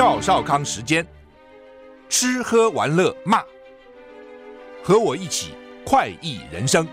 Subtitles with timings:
[0.00, 1.06] 赵少康时间，
[2.08, 3.44] 吃喝玩乐骂，
[4.82, 5.52] 和我一起
[5.84, 6.88] 快意人生。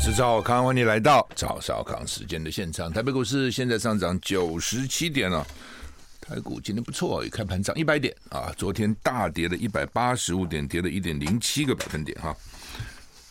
[0.00, 2.90] 是赵少康，欢迎你来到赵少康时间的现场。
[2.90, 5.46] 台北股市现在上涨九十七点了，
[6.18, 12.34] 台股今天不错，一开盘涨一百点啊，昨天大跌了一百八十五点，跌了一点零七个百分点哈。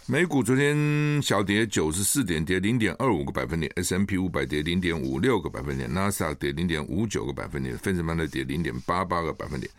[0.08, 9.72] 美股昨天小跌九十四点，跌零点二五个百分点；S M P 五百跌零点五六个百分点；N A S A 跌零点五九个百分点；费城半导体跌零点八八个百分点。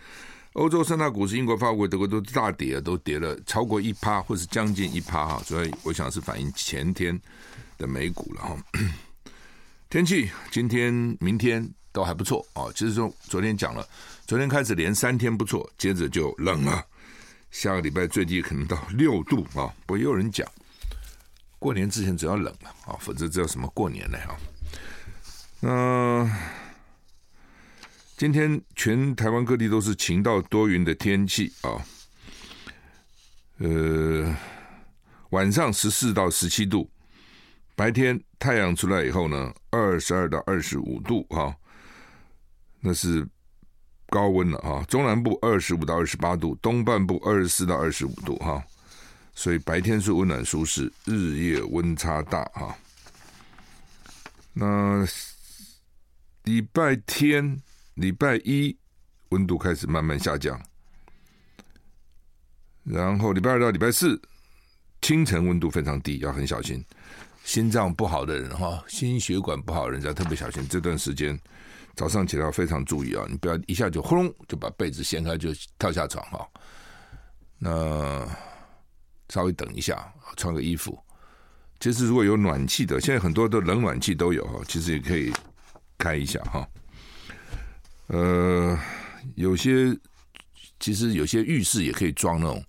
[0.55, 5.41] 欧洲三大股市，英国、法国、德国都大跌啊，都跌了超过一趴，或是将近一趴哈。
[5.45, 7.17] 所以我想是反映前天
[7.79, 8.57] 的美股了哈。
[9.89, 12.67] 天气今天、明天都还不错啊。
[12.75, 13.87] 其实说昨天讲了，
[14.27, 16.85] 昨天开始连三天不错，接着就冷了。
[17.59, 19.73] 下个礼拜最低可能到六度啊！
[19.87, 20.47] 不有人讲，
[21.59, 24.19] 过年之前只要冷了啊，否则这叫什么过年呢？
[24.19, 24.37] 哈，
[25.61, 26.31] 那
[28.19, 31.83] 今天全台湾各地都是晴到多云的天气啊。
[33.57, 34.37] 呃，
[35.31, 36.91] 晚上十四到十七度，
[37.75, 41.57] 白天太阳出来以后呢，二十二到二十五度啊，
[42.81, 43.27] 那是。
[44.17, 44.83] 高温了啊！
[44.89, 48.65] 中南部二十五到二十八度，东半部二十四到二十五度哈，
[49.35, 52.75] 所以白天是温暖舒适，日夜温差大哈。
[54.55, 55.07] 那
[56.45, 57.61] 礼拜天、
[57.93, 58.75] 礼拜一
[59.29, 60.59] 温度开始慢慢下降，
[62.85, 64.19] 然后礼拜二到礼拜四
[65.03, 66.83] 清晨温度非常低，要很小心。
[67.45, 71.39] 心脏不好的人哈，心血管不好人要特别小心这段时间。
[71.97, 73.25] 早上起来要非常注意啊！
[73.29, 76.47] 你不要一下就轰就把被子掀开就跳下床哈。
[77.59, 78.29] 那
[79.31, 80.97] 稍微等一下，穿个衣服。
[81.81, 85.33] 其实如果有暖气的，现在很多的冷暖气都有哈，其实也可以
[85.97, 86.69] 开一下哈。
[88.09, 88.79] 呃，
[89.35, 89.99] 有些
[90.79, 92.65] 其实有些浴室也可以装那种，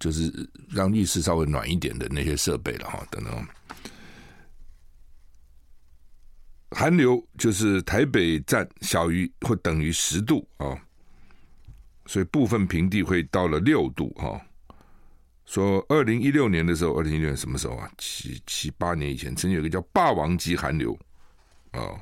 [0.00, 0.32] 就是
[0.70, 3.46] 让浴室稍微暖一点的那些设备了哈，等等。
[6.70, 10.76] 寒流就是台北站小于或等于十度啊，
[12.06, 14.40] 所以部分平地会到了六度哈。
[15.46, 17.90] 说二零一六年的时候，二零一六年什么时候啊？
[17.96, 20.96] 七七八年以前，曾经有个叫霸王级寒流
[21.70, 21.96] 啊，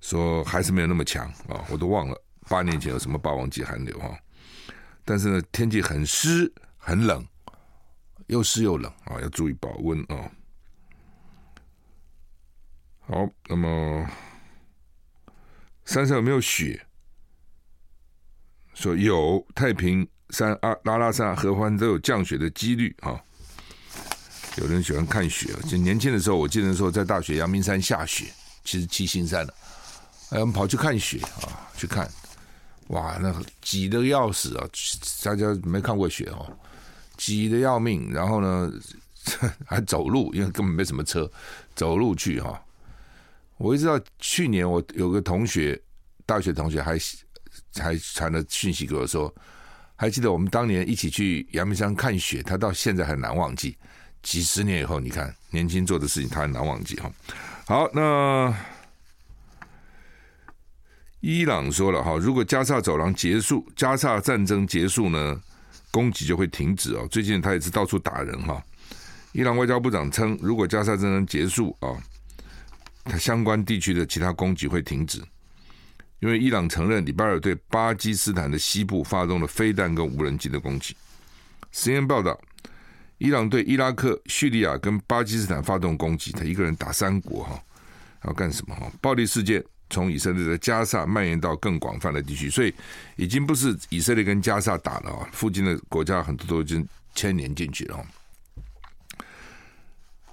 [0.00, 4.18] 说还是没有那么强啊，我都忘了八年前有什么霸王级寒流哈。
[5.04, 7.24] 但是呢，天气很湿很冷，
[8.26, 10.28] 又湿又冷啊，要注意保温啊。
[13.08, 14.04] 好，那么
[15.84, 16.84] 山上有没有雪？
[18.74, 23.18] 说有，太平山、阿拉拉山、合欢都有降雪的几率啊。
[24.56, 28.26] 有人喜欢看雪，就年轻的时候，我记得说在大学阳明山下雪，
[28.64, 29.54] 其实七星山了，
[30.30, 32.10] 哎，我们跑去看雪啊，去看，
[32.88, 34.66] 哇，那挤得要死啊！
[35.22, 36.58] 大家没看过雪哦，
[37.16, 38.72] 挤得要命，然后呢
[39.64, 41.30] 还走路，因为根本没什么车，
[41.76, 42.60] 走路去哈。
[43.58, 45.80] 我一直到去年，我有个同学，
[46.26, 46.98] 大学同学还
[47.76, 49.34] 还传了讯息给我说，
[49.96, 53.76] 还记得我们当年一起去阳明山看雪，他到现在很难忘记。
[54.22, 57.10] 几十年以后，你看年轻做的事情，他很难忘记哈。
[57.64, 58.54] 好，那
[61.20, 65.40] 伊朗说了哈，如果加沙走廊结束，加沙战争结束呢，
[65.90, 67.08] 攻击就会停止哦。
[67.10, 68.62] 最近他也是到处打人哈。
[69.32, 71.96] 伊朗外交部长称，如果加沙战争结束啊。
[73.08, 75.22] 它相关地区的其他攻击会停止，
[76.18, 80.96] 因为伊朗承认礼拜二对巴基斯坦的西部发动了飞弹跟无人机的攻击。
[81.70, 82.38] 实验报道，
[83.18, 87.62] 伊朗对伊拉克、叙利亚跟巴基斯坦发动攻击，他一个人打三国哈，
[88.24, 88.90] 要干什么哈？
[89.00, 92.74] 暴力事件从以色列的加萨蔓延到更广泛的地区，所以
[93.14, 98.04] 已经不是以色列跟加萨打了啊，附近的国家很多都已经牵连进去了。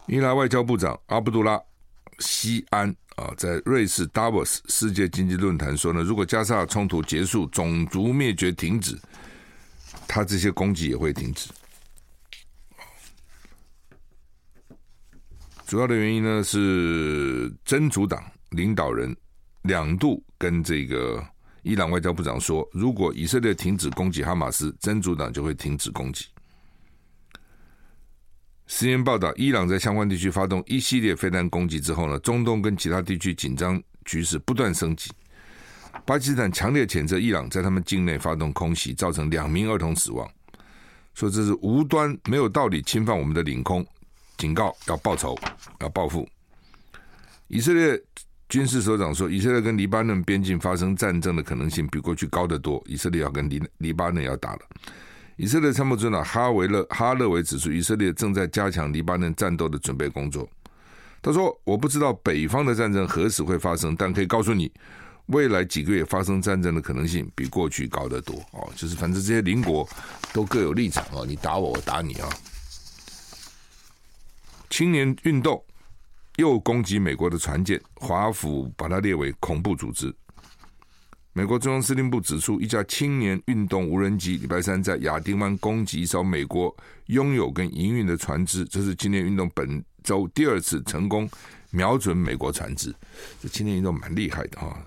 [0.08, 1.62] 伊拉外交部长阿卜杜拉。
[2.20, 8.98] 西安啊，在瑞士达沃斯世界经济论坛说呢，如果加沙冲突结束，种族灭绝停止，
[10.08, 11.50] 他这些攻击也会停止。
[15.66, 19.16] 主要的原因呢是真主党领导人
[19.64, 21.26] 两度跟这个
[21.64, 26.26] 伊朗外交部长说，如果以色列停止攻击哈马斯，真主党就会停止攻击。
[28.76, 35.12] 实验报道，伊朗在相关地区发动一系列飞弹攻击之后呢，中东跟其他地区紧张局势不断升级。
[36.08, 40.28] 巴基斯坦强烈谴责伊朗在他们境内发动空袭，造成两名儿童死亡，
[41.14, 43.86] 说这是无端、没有道理侵犯我们的领空，
[44.38, 45.38] 警告要报仇、
[45.80, 46.28] 要报复。
[47.50, 48.02] 以色列
[48.50, 52.84] 军事首长说，以色列跟黎巴嫩边境发生战争的可能性比过去高得多。
[52.88, 54.62] 以色列要跟黎黎巴嫩要打了。
[55.36, 60.48] 以色列参谋长哈维勒哈勒维指出，以色列正在加强黎巴嫩战斗的准备工作。
[61.24, 64.72] 他说：“我不知道北方的战争何时会发生，但可以告诉你，
[65.28, 69.88] 未来几个月发生战争的可能性比过去高得多。”哦，就是反正这些邻国
[70.34, 72.30] 都各有立场哦，你打我，我打你啊。
[74.70, 75.64] 青年运动
[76.36, 80.14] 又攻击美国的船舰，华府把它列为恐怖组织。
[81.36, 86.76] 美国中央司令部指出，一架青年运动无人机礼拜三在亚丁湾攻击一艘美国
[87.08, 89.84] 拥有跟营运的船只，这是青年运动本。
[90.04, 91.28] 周第二次成功
[91.72, 92.94] 瞄准美国船只，
[93.42, 94.78] 这青年运动蛮厉害的哈。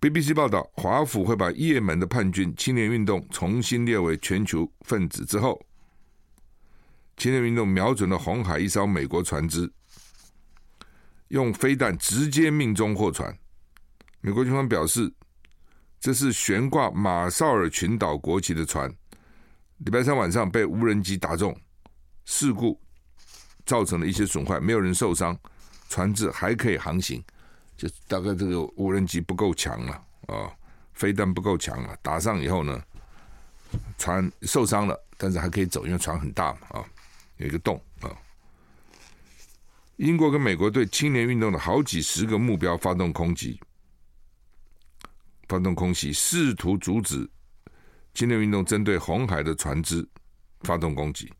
[0.00, 5.60] BBC 报道，华府会把也门的叛军青年运动重新列为全球分子之后，
[7.16, 9.70] 青年运动瞄准了红海一艘美国船只，
[11.28, 13.36] 用飞弹直接命中货船。
[14.20, 15.12] 美国军方表示，
[16.00, 18.92] 这是悬挂马绍尔群岛国旗的船，
[19.78, 21.56] 礼拜三晚上被无人机打中。
[22.24, 22.80] 事故
[23.64, 25.38] 造成了一些损坏，没有人受伤，
[25.88, 27.22] 船只还可以航行。
[27.76, 29.92] 就大概这个无人机不够强了
[30.28, 30.50] 啊，
[30.94, 32.82] 飞弹不够强了，打上以后呢，
[33.98, 36.84] 船受伤了，但是还可以走，因为船很大嘛啊，
[37.36, 38.10] 有一个洞啊。
[39.96, 43.58] 英国跟美国对青年运动的好几十个目标发动空袭，
[45.48, 47.28] 发动空袭，试图阻止
[48.12, 50.06] 青年运动针对红海的船只
[50.60, 51.32] 发动攻击。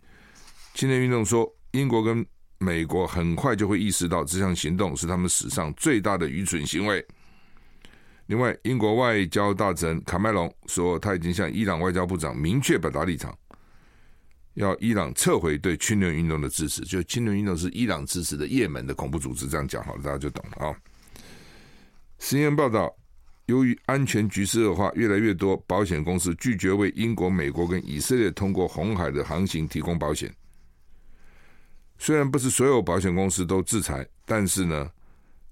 [0.72, 2.24] 青年运动说，英国跟
[2.58, 7.06] 美国很快就会意识到这项行动是他们史上最大的愚蠢行为。
[8.26, 13.36] 另外，英国外交大臣卡麦隆说，他已经向伊朗外交部长明确表达立场，
[14.56, 16.82] 要伊朗撤回对青年运动的支持。
[16.82, 20.76] 就青年运动是伊朗支持的也门的恐怖组织，这样讲好了，大家就懂了啊。
[22.18, 22.94] 新闻报道，
[23.46, 30.34] 由于安全局势恶化，越来越多保险公司拒绝为英国、美国跟以色列通过红海的航行提供保险。
[31.98, 34.90] 虽然不是所有保险公司都制裁，但是呢，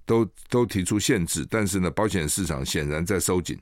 [0.05, 1.45] 都都提出限制。
[1.49, 3.59] 但是呢，保险市场显然在收紧，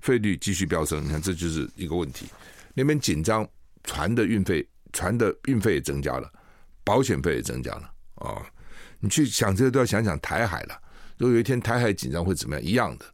[0.00, 1.04] 费率继续飙升。
[1.04, 2.26] 你看，这就是一个问题。
[2.74, 3.46] 那边紧张，
[3.84, 4.66] 船的运费，
[4.96, 6.32] 船的运费也增加了，
[6.82, 8.40] 保险费也增加了啊、
[8.98, 10.80] 你去想这个都要想想台海了。
[11.18, 12.64] 如果有一天台海紧张会怎么样？
[12.64, 13.04] 一样的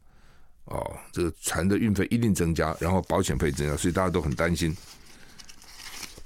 [0.63, 4.73] 哦，这个船的运费一定增加，然后保险费增加，所以大家都很担心。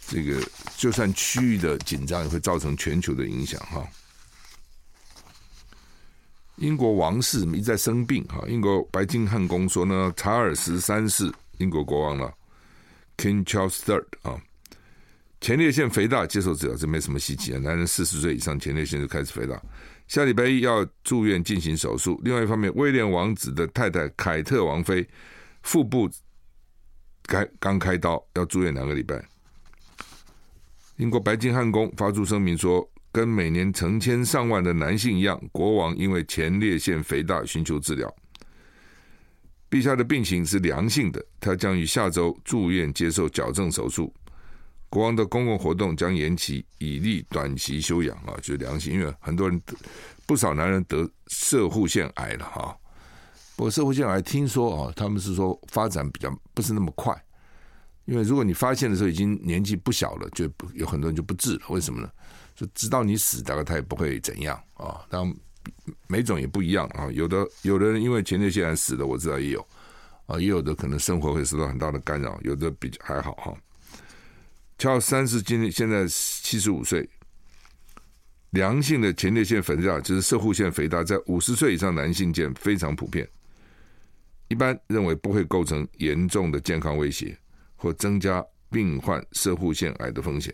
[0.07, 0.39] 这个
[0.77, 3.83] 就算区域的紧张也会造成全球的影响哈。
[6.57, 12.31] 英国王室一直在生病哈，英国白金汉宫说呢，查尔斯三世英国国王了
[13.17, 14.39] ，King Charles Third 啊，
[15.39, 19.61] 前列腺肥大接受治疗，这没什么稀奇啊，男人四十岁以上前列腺就开始肥大，
[20.07, 22.19] 下礼拜一要住院进行手术。
[22.23, 25.07] 另外一方面，威廉王子的太太凯特王妃
[25.61, 26.09] 腹部
[27.23, 29.23] 开刚开刀，要住院两个礼拜。
[30.97, 38.11] 英国白金汉宫发出声明说，跟每年成千上万的男性一样，国王因为前列腺肥大寻求治疗。
[39.69, 44.11] 陛下的病情是良性的，他将于下周住院接受矫正手术。
[44.89, 48.93] 国王的公共活动将延期，以利短期休养啊，就是良性。
[48.93, 49.61] 因为很多人
[50.25, 52.77] 不少男人得射护腺癌了哈。
[53.55, 57.13] 不过射护腺癌听说啊，他们是说发展比较不是那么快。
[58.05, 61.61] 因为如果你发现的时候已经年纪不小了，就有很多人就不治了。
[61.69, 62.09] 为什么呢？
[62.55, 65.05] 就直到你死，大概他也不会怎样啊。
[65.09, 65.35] 当然
[66.07, 67.11] 每种也不一样啊。
[67.11, 69.67] 有的有的人因为前列腺癌死了，我知道也有
[70.25, 73.53] 啊，也有的可能生活会受到很大的干扰，有的比较还好哈。
[74.77, 77.09] 乔三世今现在七十五岁，
[78.51, 83.27] 良性的前列腺肥大就是射护腺肥大，在五十岁以上男性间非常普遍，
[84.47, 87.37] 一般认为不会构成严重的健康威胁。
[87.79, 90.51] 或增加病患射护腺癌的风险。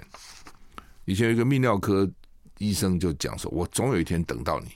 [1.05, 2.05] 以前有一个泌尿科
[2.57, 4.67] 医生就讲说：“我总有一天等到你。”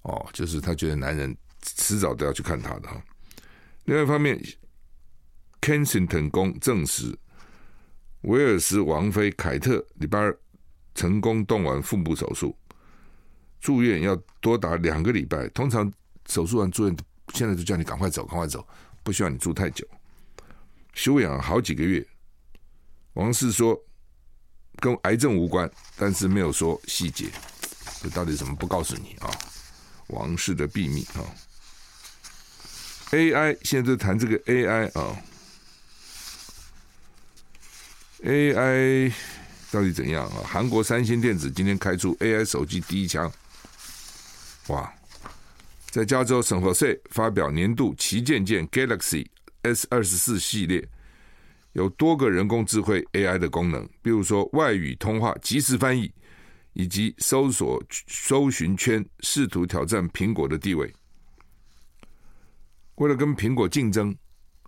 [0.00, 3.04] 哦，就是他觉得男人迟早都要去看他的哈。
[3.84, 4.42] 另外一方面
[5.60, 7.14] ，Kensington 宫证实，
[8.24, 10.36] 威尔斯王妃凯特礼拜二
[10.94, 12.56] 成功动完腹部手术，
[13.60, 15.48] 住院要多达两个礼拜。
[15.48, 15.92] 通常
[16.26, 16.96] 手术完住院，
[17.34, 18.66] 现在就叫你赶快走，赶快走，
[19.02, 19.86] 不需要你住太久。
[20.94, 22.06] 休养好几个月，
[23.14, 23.78] 王室说
[24.76, 27.30] 跟癌症无关，但是没有说细节，
[28.00, 29.30] 这到底怎么不告诉你啊？
[30.08, 31.24] 王室的秘密啊
[33.10, 35.16] ！AI 现在在谈这个 AI 啊
[38.24, 39.12] ，AI
[39.70, 40.42] 到底怎样啊？
[40.44, 43.30] 韩国三星电子今天开出 AI 手机第一枪，
[44.68, 44.92] 哇！
[45.90, 49.24] 在加州圣何塞发表年度旗舰舰 Galaxy
[49.62, 50.88] S 二十四系列，
[51.74, 56.12] 有多个人工智慧 AI 的功能，比如说外语通话即时翻译，
[56.72, 60.92] 以及搜索搜寻圈，试图挑战苹果的地位。
[62.96, 64.16] 为了跟苹果竞争，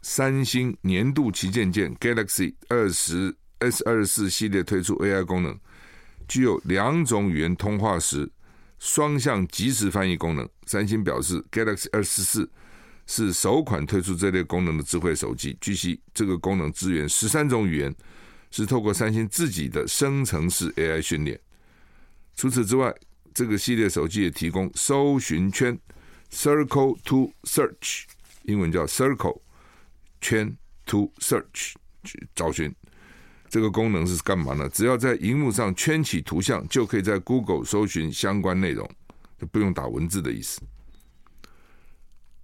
[0.02, 5.58] 三星年度旗舰舰 Galaxy 二十 S 二十四系列推出 AI 功能，
[6.28, 8.30] 具有两种语言通话时。
[8.78, 12.48] 双向即时翻译功能，三星表示，Galaxy 二十四
[13.06, 15.56] 是首款推出这类功能的智慧手机。
[15.62, 17.96] 据悉，这个功能支援十三种语言，
[18.50, 21.40] 是透过三星自己的生成式 AI 训练。
[22.34, 22.94] 除此之外，
[23.32, 25.78] 这个系列手机也提供搜寻圈
[26.30, 28.04] （Circle to Search），
[28.42, 29.40] 英文叫 Circle
[30.20, 31.72] 圈 to Search
[32.04, 32.70] 去找寻。
[33.48, 34.68] 这个功能是干嘛呢？
[34.68, 38.88] 只要在荧幕上圈起图像，就可以在 Google 搜寻相关内容，
[39.38, 40.60] 就不用打文字的意思。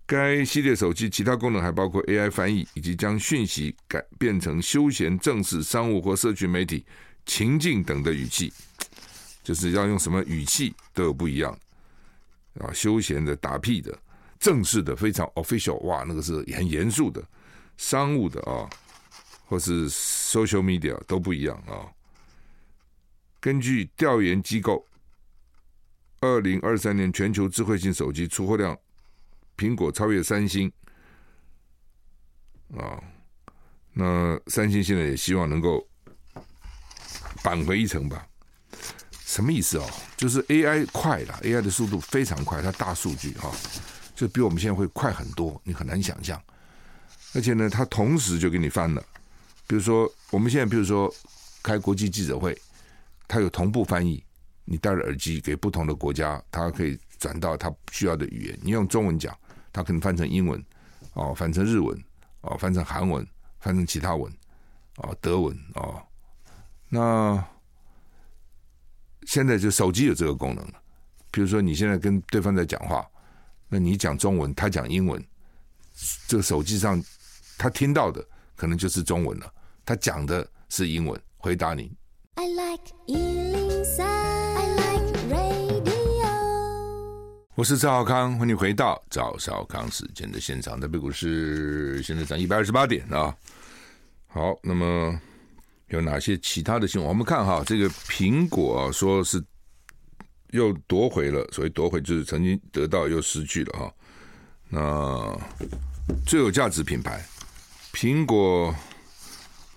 [0.06, 6.84] 该系列手机其他功能还包括 AI 翻译，以及将讯息改变成休闲、正式、商务或社群媒体
[7.24, 8.52] 情境等的语气，
[9.42, 11.56] 就是要用什么语气都有不一样
[12.60, 13.96] 啊，休闲的、打屁的、
[14.38, 17.22] 正式的、非常 official，哇，那个是很严肃的、
[17.76, 18.68] 商务的啊。
[19.52, 21.84] 或是 social media 都不一样啊。
[23.38, 24.86] 根据调研机构，
[26.20, 28.74] 二零二三年全球智慧型手机出货量，
[29.54, 30.72] 苹果超越三星
[32.78, 32.98] 啊。
[33.92, 35.86] 那三星现在也希望能够
[37.42, 38.26] 扳回一城吧？
[39.26, 39.86] 什么意思哦？
[40.16, 43.52] 就是 AI 快了，AI 的速度非常快，它大数据哈，
[44.16, 46.42] 就比我们现在会快很多，你很难想象。
[47.34, 49.04] 而且呢，它同时就给你翻了。
[49.72, 51.10] 比如说，我们现在比如说
[51.62, 52.54] 开国际记者会，
[53.26, 54.22] 它有同步翻译。
[54.66, 58.58] 你戴着耳机给不同的国家，它可以转到它需要的语言。
[58.60, 59.34] 你用中文讲，
[59.72, 60.62] 它可能翻成英文，
[61.14, 61.98] 哦，翻成日文，
[62.42, 63.26] 哦，翻成韩文，
[63.60, 64.30] 翻成其他文，
[64.96, 66.02] 哦，德文，哦。
[66.90, 67.42] 那
[69.22, 70.74] 现在就手机有这个功能了。
[71.30, 73.08] 比如说你现在跟对方在讲话，
[73.70, 75.26] 那你讲中文，他讲英文，
[76.28, 77.02] 这个手机上
[77.56, 78.22] 他听到的。
[78.54, 79.52] 可能就是中文了，
[79.84, 81.92] 他讲的是英文，回答你。
[82.34, 85.92] I like 103, I like radio。
[87.56, 90.80] 我是赵少康，欢迎回到赵少康时间的现场。
[90.80, 93.36] 台北股市现在涨一百二十八点啊。
[94.28, 95.20] 好，那么
[95.88, 97.08] 有哪些其他的新闻？
[97.08, 99.42] 我们看哈，这个苹果啊，说是
[100.52, 103.92] 又夺回了，所以夺回就是曾经得到又失去了哈。
[104.68, 105.36] 那
[106.24, 107.20] 最有价值品牌。
[107.92, 108.74] 苹果，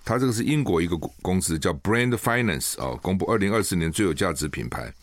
[0.06, 4.94] 它这个是英国一个公司叫 Brand Finance 啊，公布二零二四年最有价值品牌。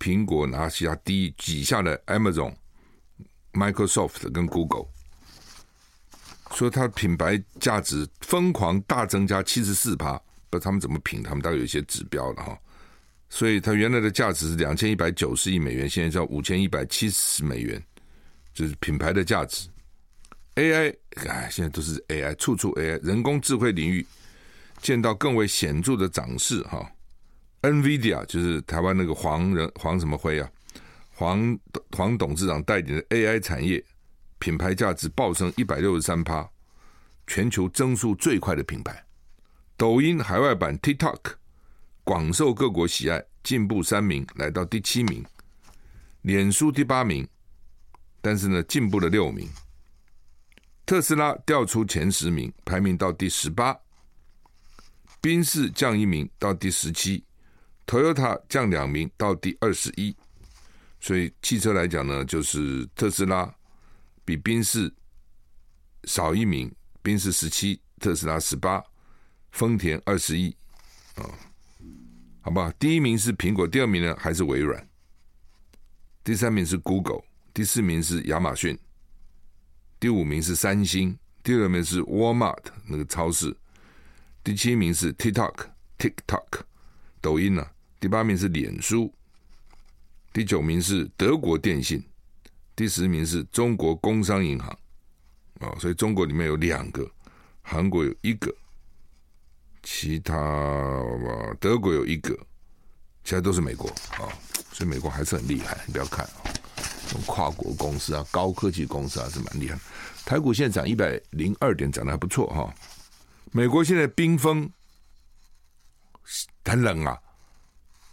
[0.00, 2.52] 苹果拿下第一，挤下了 Amazon、
[3.52, 4.88] Microsoft 跟 Google，
[6.56, 10.14] 说它品牌价值疯狂大增加七十四趴，
[10.50, 12.58] 不知道他们怎么评，他们大概有一些指标了哈。
[13.28, 17.80] 所以它原来的价值是两千一百九十亿美元，现在叫五千一百七十美元，
[18.52, 19.68] 就是品牌的价值。
[20.56, 20.94] AI，
[21.26, 24.04] 哎，现在都是 AI，处处 AI，人工智慧领域
[24.82, 26.90] 见到更为显著的涨势哈。
[27.62, 30.50] NVIDIA 就是台湾那个黄人黄什么辉啊，
[31.14, 31.58] 黄
[31.92, 33.84] 黄董事长带领的 AI 产业
[34.38, 36.48] 品牌价值暴升一百六十三趴，
[37.26, 39.04] 全球增速最快的品牌。
[39.76, 41.18] 抖音海外版 TikTok
[42.02, 45.24] 广受各国喜爱，进步三名来到第七名。
[46.22, 47.28] 脸书第八名，
[48.20, 49.48] 但是呢进步了六名。
[50.90, 53.78] 特斯拉掉出前十名，排名到第十八。
[55.20, 57.22] 宾士降一名到第十七
[57.86, 60.16] ，Toyota 降两名到第二十一。
[60.98, 63.54] 所以汽车来讲呢，就是特斯拉
[64.24, 64.92] 比宾士
[66.08, 68.82] 少一名，宾士十七，特斯拉十八，
[69.52, 70.52] 丰田二十一。
[71.14, 71.22] 啊，
[72.40, 74.84] 好吧，第一名是苹果，第二名呢还是微软，
[76.24, 77.22] 第三名是 Google，
[77.54, 78.76] 第四名是亚马逊。
[80.00, 83.54] 第五名是三星，第六名是 Walmart 那个超市，
[84.42, 85.54] 第七名是 TikTok
[85.98, 86.62] TikTok
[87.20, 87.66] 抖音呢、
[88.00, 89.12] 第八名是脸书，
[90.32, 92.02] 第九名是德国电信，
[92.74, 94.70] 第十名是中国工商银行，
[95.58, 97.06] 啊、哦，所以中国里面有两个，
[97.60, 98.50] 韩国有一个，
[99.82, 102.34] 其他吧德国有一个，
[103.22, 103.90] 其他都是美国。
[103.90, 104.32] 啊、
[104.72, 106.40] 所以美国还是很厉害，你不要看啊。
[107.06, 109.78] 这种跨国公司啊，高科技公司啊，是蛮厉害。
[110.24, 112.72] 台股现在涨一百零二点，涨得还不错哈。
[113.52, 114.70] 美国现在冰封，
[116.64, 117.18] 很冷啊。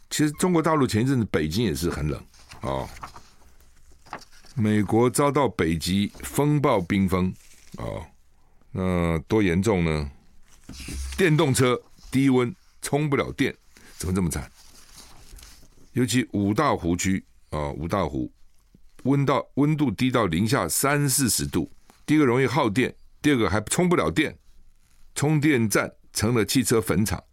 [0.09, 2.25] 其实中国大陆前一阵子北京也是很冷
[2.61, 2.89] 哦。
[4.55, 7.31] 美国遭到北极风暴冰封
[7.77, 8.03] 哦，
[8.71, 10.09] 那多严重呢？
[11.15, 13.55] 电动车低温充不了电，
[13.97, 14.49] 怎么这么惨？
[15.91, 18.31] 尤其五大湖区啊，五大湖
[19.07, 21.71] 温到温度低到零下三四十度，
[22.05, 24.37] 第一个容易耗电，第二个还充不了电，
[25.15, 27.23] 充电站成了汽车坟场，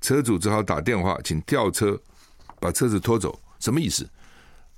[0.00, 2.00] 车主只好打电话请吊车
[2.60, 3.38] 把车子拖走。
[3.58, 4.08] 什么意思？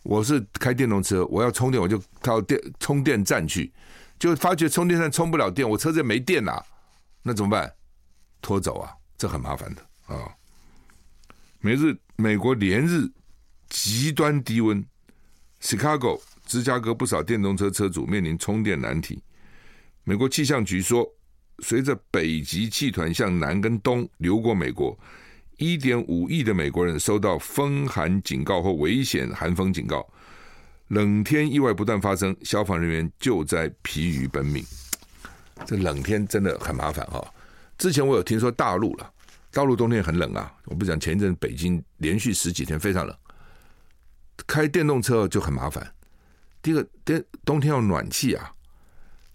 [0.02, 3.70] 我是开电动车，我要充电，我就到电充电站去，
[4.18, 6.64] 就发觉充电站充不了电，我车子没电了，
[7.22, 7.70] 那怎么办？
[8.40, 10.34] 拖走啊，这很麻烦的啊。
[11.60, 13.06] 每日美国连日
[13.68, 14.82] 极端低温
[15.62, 19.22] ，Chicago 芝加哥不少电动车车主面临充电难题。
[20.04, 21.08] 美国气象局说，
[21.60, 24.98] 随着北极气团向南跟东流过美国，
[25.58, 30.06] 一点五亿的美国人收到风寒警告或危险寒风警告，
[30.88, 34.64] 冷天意外不断发生，消防人员救灾疲于奔命。
[35.66, 37.22] 这冷天真的很麻烦哈。
[37.76, 39.12] 之前我有听说大陆了。
[39.52, 40.54] 大陆冬天很冷啊！
[40.66, 43.16] 我不讲前一阵北京连续十几天非常冷，
[44.46, 45.94] 开电动车就很麻烦。
[46.62, 48.52] 第一个，电冬天要暖气啊，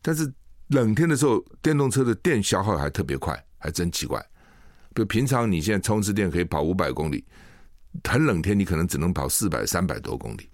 [0.01, 0.31] 但是
[0.67, 4.19] 冷天的时候，电动车的电消耗还特别快，还真奇怪。
[4.93, 7.25] 比如平常你现在充一次电可以跑五百公里，
[8.03, 10.49] 很冷天你可能只能跑四百、三百多公里。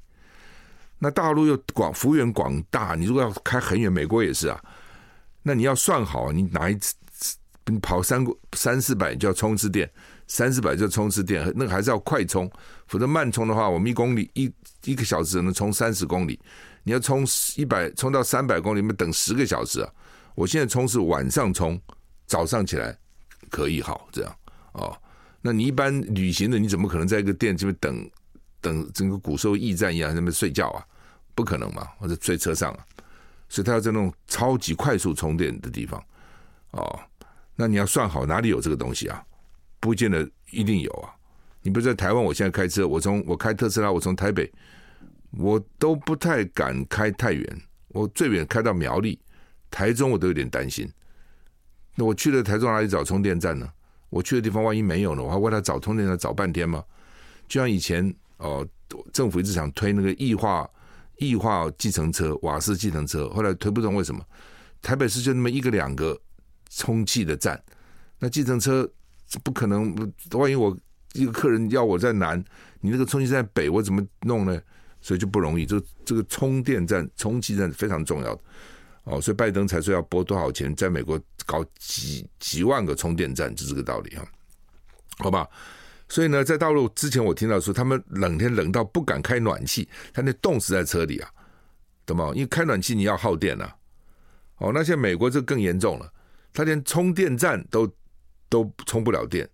[0.98, 4.64] 那大陆又广幅员广大，你如果要开很远，美国也是啊，
[5.44, 6.96] 那你要算好，你哪一次？
[7.68, 9.90] 你跑三三四百就要充一次电，
[10.28, 12.52] 三四百就要充一次电，那个还是要快充，
[12.92, 16.38] 否则慢充的话，我们一公里一一个小时只能充三十公里，
[16.84, 19.90] 你要充一百充到三百公里，那等十个小时啊！
[20.36, 21.80] 我现在充是晚上充，
[22.28, 22.94] 早上起来
[23.50, 24.36] 可以好这样
[24.74, 24.94] 哦。
[25.42, 28.12] 那你一般旅行的，你怎么可能在一个店这边等
[28.60, 30.86] 等整个古时候驿站一样在那边睡觉啊？
[31.34, 32.86] 不可能嘛，或者睡车上啊？
[33.48, 36.04] 所以他要在那种超级快速充电的地方
[36.72, 37.00] 哦。
[37.56, 39.24] 那你要算好哪里有这个东西啊？
[39.80, 41.16] 不见得一定有啊。
[41.62, 44.52] 你比如在台湾，我现在开车，我从我开特斯拉，我从台北，
[45.32, 47.62] 我都不太敢开太远。
[47.90, 49.20] 我最远开到苗栗、
[49.70, 50.90] 台中，我都有点担心。
[51.96, 53.70] 那我去了台中哪里找充电站呢？
[54.10, 55.24] 我去的地方万一没有呢？
[55.24, 56.84] 我还为他找充电站找半天吗？
[57.48, 58.68] 就像以前哦，
[59.14, 60.70] 政府一直想推那个异化
[61.18, 64.24] 异化计程车、瓦斯计程车，后来推不动，为什么？
[64.82, 66.20] 台北市就那么一个两个。
[66.74, 67.62] 充气的站，
[68.18, 68.90] 那计程车
[69.44, 69.94] 不可能。
[70.32, 70.74] 万一我
[71.14, 72.44] 一个客人要我在南，
[72.80, 74.62] 你那个充气站在北，我怎么弄呢？
[75.02, 75.66] 所以就不容易。
[75.66, 78.42] 这这个充电站、充气站是非常重要的
[79.04, 79.20] 哦。
[79.20, 84.26] 所以拜登才说要拨多少钱，在美国搞几几万个充电站，就这个道理啊。
[85.18, 85.48] 好吧。
[86.08, 91.30] 所以呢，在大陆之前我听到说，他们冷天冷到不敢开暖气，他那冻死在车里啊，
[92.06, 92.32] 懂吗？
[92.36, 93.76] 因为开暖气你要耗电呐、啊。
[94.58, 96.14] 哦，那现在美国这更严重了。
[96.54, 97.90] 他连充电站都
[98.50, 99.50] 都充不了电，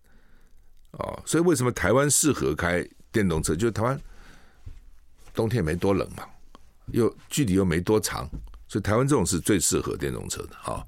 [0.99, 3.55] 哦，所以为什么台湾适合开电动车？
[3.55, 3.99] 就是台湾
[5.33, 6.23] 冬天没多冷嘛，
[6.87, 8.29] 又距离又没多长，
[8.67, 10.85] 所以台湾这种是最适合电动车的啊。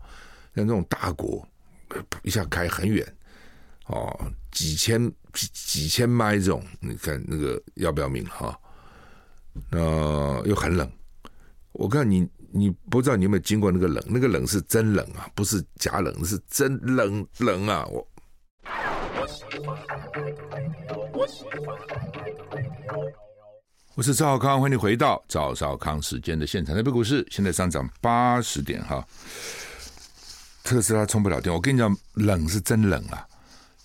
[0.55, 1.47] 像这种大国，
[2.23, 3.05] 一下开很远，
[3.85, 8.59] 哦，几千几几千迈这种，你看那个要不要命哈？
[9.69, 9.79] 那
[10.45, 10.91] 又很冷，
[11.71, 12.27] 我看你。
[12.51, 14.03] 你不知道你有没有经过那个冷？
[14.07, 17.85] 那个冷是真冷啊，不是假冷，是真冷冷啊！
[17.85, 18.08] 我
[23.95, 26.75] 我是赵少康，欢迎你回到赵少康时间的现场。
[26.75, 29.05] 台北股市现在上涨八十点哈，
[30.63, 31.53] 特斯拉充不了电。
[31.53, 33.27] 我跟你讲，冷是真冷啊！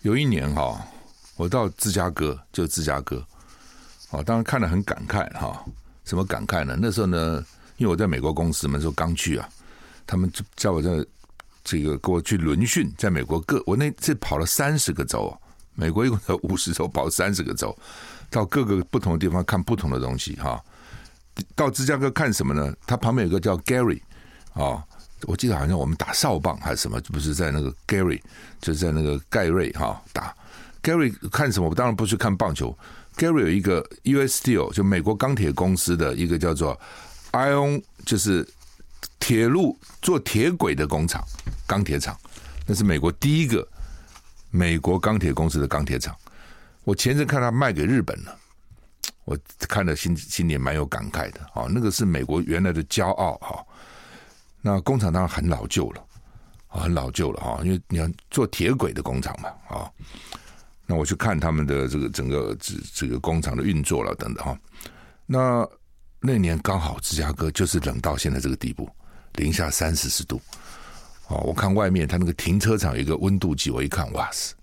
[0.03, 0.81] 有一年哈，
[1.37, 3.25] 我到芝加哥，就芝加哥，
[4.11, 5.65] 哦，当然看了很感慨哈。
[6.05, 6.79] 什么感慨呢？
[6.81, 7.45] 那时候呢？
[7.79, 9.49] 因为我在美国公司嘛，那时候刚去啊，
[10.07, 11.05] 他们就叫我这
[11.65, 15.37] 这个给我去轮训，在美国各我那次跑了三十个州，
[15.75, 17.77] 美国一共有五十州，跑三十个州，
[18.31, 20.63] 到各个不同的地方看不同的东西哈。
[21.55, 22.75] 到芝加哥看什么呢？
[22.87, 24.01] 他旁边有个叫 Gary
[24.53, 24.85] 啊，
[25.23, 28.21] 我记得好像我们打哨棒还是什么，不是在那个 Gary，
[28.61, 30.35] 就是在那个盖瑞哈打
[30.83, 31.69] Gary 看什么？
[31.69, 32.77] 我当然不去看棒球。
[33.17, 34.43] Gary 有一个 U.S.
[34.43, 36.79] Steel，就美国钢铁公司的一个叫做。
[37.33, 38.49] Ion，就是
[39.19, 41.21] 铁路做铁轨的工厂，
[41.67, 42.17] 钢铁厂，
[42.65, 43.67] 那是美国第一个
[44.55, 46.15] 美国钢铁公司的钢铁厂。
[46.85, 48.39] 我前阵看他卖给日本了，
[49.25, 51.67] 我看了心心里蛮有感慨的啊。
[51.69, 53.67] 那个是美国原来的骄傲哈。
[54.63, 56.07] 那工厂当然很老旧了，
[56.69, 59.91] 很老旧了哈，因为你要做铁轨的工厂嘛啊。
[60.87, 64.57] 那我去看他们的这个整个这这个工厂的运作了等等哈。
[65.27, 65.69] 那
[66.21, 68.89] 那年刚好芝加哥就是冷到现在这个地步，
[69.33, 70.41] 零下三四十度。
[71.29, 74.55] 哦，我看外面他那个停车场有一个温度计，我一看，哇塞，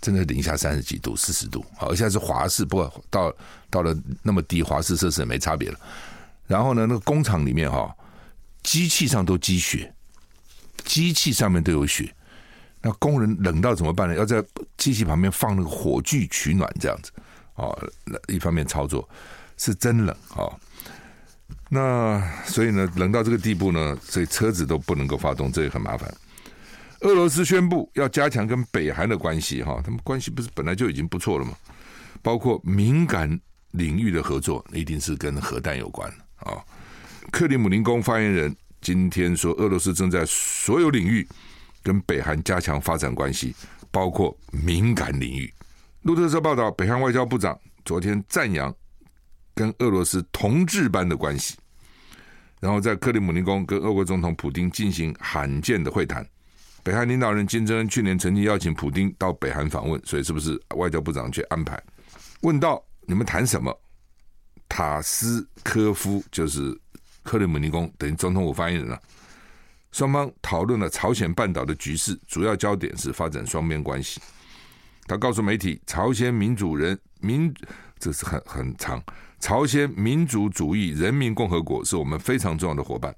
[0.00, 1.64] 真的零下三十几度、四十度。
[1.76, 3.34] 好，现在是华氏，不过到
[3.70, 5.78] 到了那么低，华氏摄氏也没差别了。
[6.46, 7.94] 然后呢，那个工厂里面哈，
[8.62, 9.94] 机器上都积雪，
[10.84, 12.14] 机器上面都有雪。
[12.82, 14.14] 那工人冷到怎么办呢？
[14.16, 14.44] 要在
[14.76, 17.10] 机器旁边放那个火炬取暖，这样子。
[17.54, 17.78] 哦，
[18.26, 19.08] 一方面操作
[19.56, 20.52] 是真冷哦。
[21.74, 26.14] 那所以呢，冷到这个地步呢，所以车子都不能够发动，这也很麻烦。
[27.00, 31.52] 俄罗斯宣布要加强跟北韩的关系，哈，他们关系不是本来就已经不错了吗？
[32.20, 36.60] 包括敏感领域的合作，一定是跟核弹有关啊。
[37.30, 41.26] 克里姆林宫发言人今天说，俄罗斯正在所有领域
[41.82, 43.56] 跟北韩加强发展关系，
[43.90, 45.50] 包括敏感领域。
[46.02, 48.72] 路透社报道，北韩外交部长昨天赞扬
[49.54, 51.56] 跟俄罗斯同志般的关系。
[52.62, 56.24] 然后在克里姆林宫跟俄国总统普丁进行罕见的会谈。
[56.84, 61.76] 北韩领导人金正恩去年曾经邀请普丁到北韩访问，所以是不是外交部长去安排？
[62.42, 63.76] 问到你们谈什么？
[64.68, 66.80] 塔斯科夫就是
[67.24, 69.02] 克里姆林宫等于总统府发言人了。
[69.90, 74.20] 双方讨论了朝鲜半岛的局势，主要焦点是发展双边关系。
[75.08, 77.52] 他告诉媒体，朝鲜民主人民
[77.98, 79.02] 这是很很长。
[79.42, 83.12] 朝鲜民主主义人民共和国是我们非常重要的伙伴，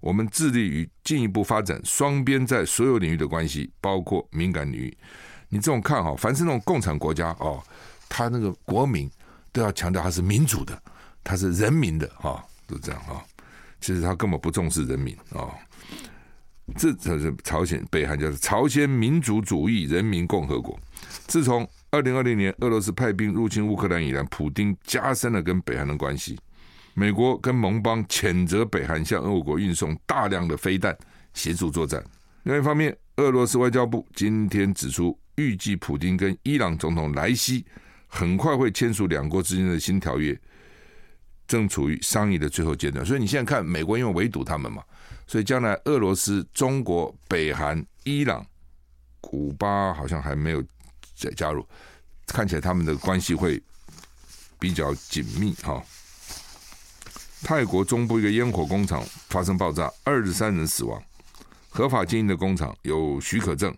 [0.00, 4.94] 我们致力于进一步发展双边在所有领域的关系，包括敏感领域。
[5.48, 7.62] 你这种看哈，凡是那种共产国家哦，
[8.06, 9.10] 他那个国民
[9.50, 10.78] 都要强调他是民主的，
[11.24, 13.24] 他是人民的哈，都这样哈。
[13.80, 15.48] 其实他根本不重视人民啊。
[16.76, 20.78] 这才是朝鲜北韩叫做朝鲜民主主义人民共和国，
[21.26, 26.38] 自从二零二零年，俄罗斯派兵入侵乌克兰以来，普丁加深了跟北韩的关系。
[26.94, 30.96] 美国跟盟邦谴责北韩向俄国运送大量的飞弹，
[31.34, 32.02] 协助作战。
[32.44, 37.62] 另一方面，俄罗斯外交部今天指出，预计普丁跟伊朗总统莱西
[38.06, 40.34] 很快会签署两国之间的新条约，
[41.46, 43.04] 正处于商议的最后阶段。
[43.04, 44.82] 所以你现在看，美国因为围堵他们嘛，
[45.26, 48.42] 所以将来俄罗斯、中国、北韩、伊朗、
[49.20, 50.64] 古巴好像还没有。
[51.14, 51.66] 再加入，
[52.26, 53.62] 看起来他们的关系会
[54.58, 55.82] 比较紧密哈。
[57.42, 61.02] 泰国中部一个烟火工厂发生爆炸，二十三人死亡。
[61.70, 63.74] 合法经营的工厂有许可证，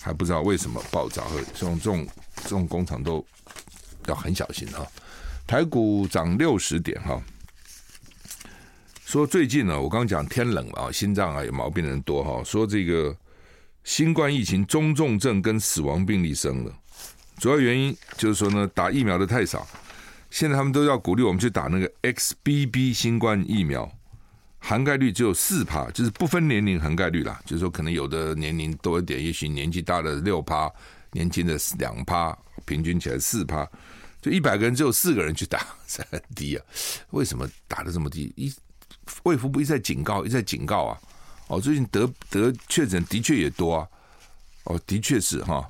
[0.00, 1.22] 还不知道为什么爆炸。
[1.54, 2.08] 这种这种
[2.42, 3.24] 这种工厂都
[4.06, 4.86] 要很小心哈。
[5.46, 7.22] 台股涨六十点哈。
[9.04, 12.42] 说最近呢，我刚讲天冷了啊，心脏啊有毛病的人多哈。
[12.44, 13.16] 说这个。
[13.88, 16.72] 新冠疫情中重症跟死亡病例升了，
[17.38, 19.66] 主要原因就是说呢，打疫苗的太少。
[20.28, 23.90] 现在他们都要鼓励我们去打那个 XBB 新冠疫苗，
[24.58, 27.40] 涵盖率只有四趴，就是不分年龄涵盖率啦。
[27.46, 30.70] 就是说，可能有的年龄多一点，也许年纪大的六趴，
[31.12, 33.66] 年轻的两趴，平均起来四趴，
[34.20, 36.64] 就一百个人只有四个人去打，这很低啊。
[37.12, 38.30] 为什么打的这么低？
[38.36, 38.54] 一
[39.22, 41.00] 卫福部一再警告，一再警告啊。
[41.48, 43.88] 哦，最近得得确诊的确也多啊，
[44.64, 45.68] 哦，的确是哈，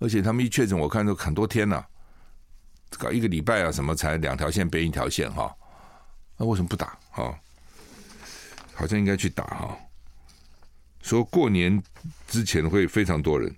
[0.00, 1.86] 而且他们一确诊，我看都很多天了，
[2.98, 5.54] 搞一个礼拜啊，什么才两条线变一条线哈，
[6.36, 6.98] 那为什么不打？
[7.10, 7.38] 哈，
[8.74, 9.78] 好像应该去打哈，
[11.02, 11.80] 说过年
[12.26, 13.54] 之前会非常多人，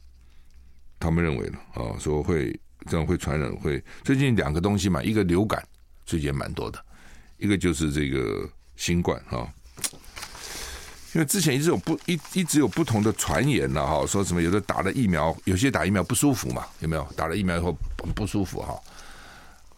[1.01, 5.67] 他们认为呢，啊，说会这样会传染，会最近两个东西嘛，一个流感
[6.05, 6.85] 最近也蛮多的，
[7.39, 9.51] 一个就是这个新冠哈。
[11.15, 17.09] 因为之前一直有不一一直有不同的传言了哈，说什么有的打了疫苗，有些打疫苗不舒服嘛，有没有？
[17.17, 17.75] 打了疫苗以后
[18.15, 18.79] 不舒服哈，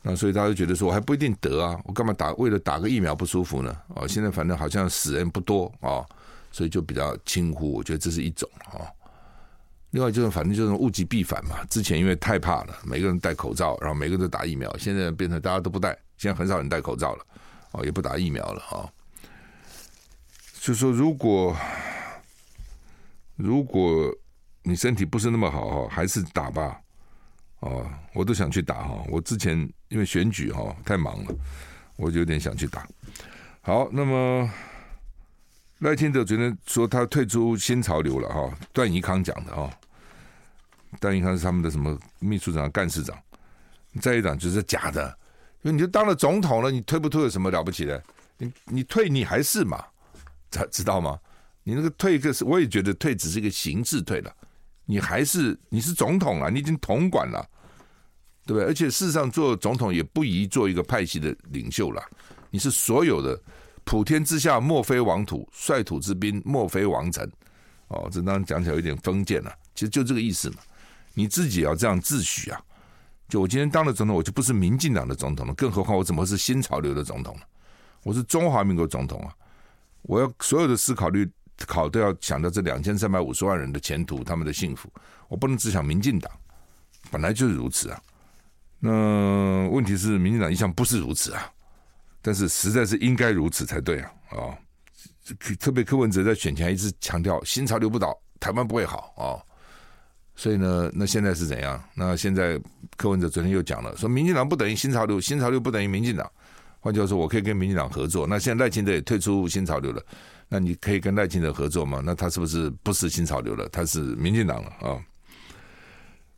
[0.02, 2.32] 那所以大家就觉得说我还不一定得啊，我干嘛打？
[2.32, 3.76] 为了打个疫苗不舒服呢？
[3.94, 6.04] 哦，现在反正好像死人不多啊，
[6.50, 8.82] 所以就比较轻忽，我觉得这是一种啊。
[9.92, 17.24] 另外就是反正就是物极必反嘛，之前因为太怕了，每个人戴口罩，然后每个人都打疫苗，现在变成大家都不戴，现在很少人戴口罩了，
[17.72, 18.90] 哦，也不打疫苗了哈。
[20.60, 21.56] 就说如果
[23.36, 24.14] 如果
[24.62, 26.78] 你身体不是那么好哈，还是打吧，
[27.60, 29.02] 哦，我都想去打哈。
[29.08, 29.56] 我之前
[29.88, 31.34] 因为选举哈太忙了，
[31.96, 32.86] 我就有点想去打。
[33.62, 34.48] 好，那么
[35.78, 39.70] 赖清德昨天说他退出新潮流了哈，段宜康讲的哈，
[41.00, 43.18] 段宜康是他们的什么秘书长、干事长，
[43.98, 45.08] 再一讲就是假的，
[45.62, 48.04] 因为你就当了总统了，你退不退有什么了不起的？
[48.36, 49.82] 你你退你还是嘛。
[50.50, 51.18] 他知道吗？
[51.62, 54.34] 你那个退个是，我也觉得退只是一个形式退了，
[54.86, 57.46] 你还是你是总统了，你已经统管了，
[58.46, 58.64] 对不对？
[58.64, 62.02] 而且事实上，做总统也不宜做一个派系的领袖了。
[62.50, 63.40] 你是所有的
[63.84, 67.30] 普天之下莫非王土，率土之滨莫非王臣。
[67.88, 70.56] 哦，这当然讲起来有点封建了，其实就这个意思嘛。
[71.12, 72.62] 你自己要这样自诩啊！
[73.28, 77.42] 就我今天当了总统，我就不是民进党的总统了，更何况我怎么是新潮流的总统呢？
[78.02, 79.34] 我是中华民国总统啊！
[80.02, 81.30] 我要所有的思考虑
[81.66, 84.92] 考都要想到这两千三百五十万人的前途，他们的幸福，
[85.28, 86.30] 我不能只想民进党，
[87.10, 88.00] 本来就是如此啊。
[88.78, 91.50] 那问题是，民进党一向不是如此啊，
[92.22, 94.10] 但是实在是应该如此才对啊！
[94.30, 94.58] 啊、哦，
[95.58, 99.24] 特别柯文哲在选前一直强调新潮流不倒，台湾不会好啊。
[99.36, 99.42] 哦
[100.36, 101.78] 所以呢，那现在是怎样？
[101.92, 102.58] 那现在
[102.96, 106.32] 柯文哲昨天又讲了，说民进党不等于新潮流，新潮流不等于民进党。
[106.80, 108.26] 换句话说，我可以跟民进党合作。
[108.26, 110.02] 那现在赖清德也退出新潮流了，
[110.48, 112.02] 那你可以跟赖清德合作吗？
[112.04, 113.68] 那他是不是不是新潮流了？
[113.68, 114.98] 他是民进党了啊？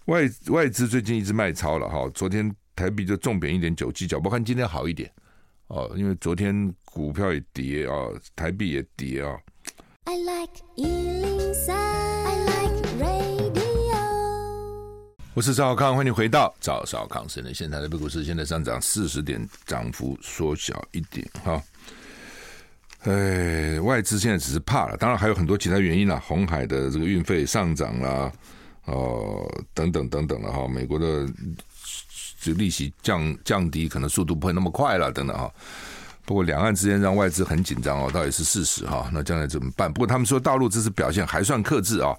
[0.06, 5.08] 外外资最近一直卖超了哈，昨天台币就重贬一点九七角，我看今天好一点
[5.68, 7.94] 哦，因为昨天股票也跌啊，
[8.34, 9.38] 台币也跌啊。
[10.04, 10.60] I like
[15.34, 17.54] 我是赵少康，欢迎回到赵少康新闻。
[17.54, 21.62] 现在的股市现在上涨四十点，涨幅缩小一点哈。
[23.04, 28.30] 哎，外资现在只是怕了，当然还有很多其他原因啦，红海的这个运费上涨啦，
[28.84, 30.68] 哦，等等等等了哈。
[30.68, 31.26] 美国的
[32.38, 35.50] 这利息降降低，可能速度不会那么快了，等等哈。
[36.26, 39.08] 不过两岸之间让外资很紧张哦，到底是事实哈。
[39.10, 39.90] 那将来怎么办？
[39.90, 42.14] 不过他们说大陆这次表现还算克制啊。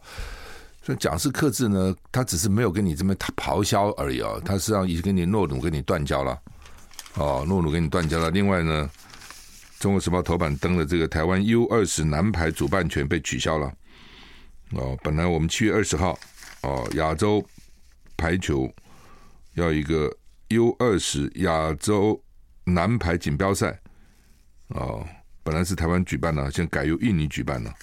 [0.86, 6.38] 所以讲是克制呢，他只是没有跟你这么咆哮而已啊，他实际上已经跟你诺鲁跟你断交了，
[7.16, 8.30] 哦，诺鲁跟你断交了。
[8.30, 8.92] 另外呢，
[9.82, 13.74] 《中国时报》头版登了这个台湾 U 二十男排主办权被取消了，
[14.72, 16.20] 哦，本来我们七月二十号，
[16.64, 17.42] 哦，亚洲
[18.18, 18.70] 排球
[19.54, 20.14] 要一个
[20.50, 22.22] U 二十亚洲
[22.66, 23.80] 男排锦标赛，
[24.68, 25.08] 哦，
[25.44, 27.74] 本来是台湾举办的，现在改由印尼举办了。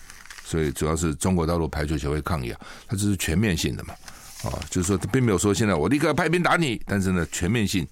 [0.50, 3.94] 所以主要是中国大陆排球协会抗议啊，它这是全面性的嘛，
[4.42, 7.86] 啊，就是说他并没有说现在我立刻派兵打你，但是呢，全面性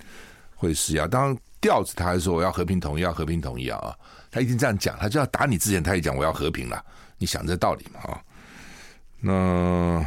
[0.56, 1.06] 会施压。
[1.06, 3.96] 当然调子他还说我要和平统一，要和平统一啊，
[4.28, 6.84] 他一定这样讲，他就要打你之前他也讲我要和平了，
[7.16, 8.20] 你想这道理嘛啊？
[9.20, 10.04] 那